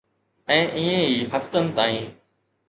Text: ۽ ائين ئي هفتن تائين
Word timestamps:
۽ 0.51 0.55
ائين 0.55 0.71
ئي 1.09 1.19
هفتن 1.35 1.71
تائين 1.81 2.11